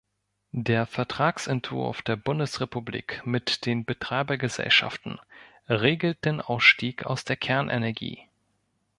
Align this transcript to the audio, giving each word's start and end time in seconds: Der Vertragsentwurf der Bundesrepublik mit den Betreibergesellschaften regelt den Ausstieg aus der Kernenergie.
Der 0.55 0.87
Vertragsentwurf 0.87 2.01
der 2.01 2.15
Bundesrepublik 2.15 3.21
mit 3.23 3.67
den 3.67 3.85
Betreibergesellschaften 3.85 5.19
regelt 5.69 6.25
den 6.25 6.41
Ausstieg 6.41 7.05
aus 7.05 7.23
der 7.23 7.35
Kernenergie. 7.35 8.27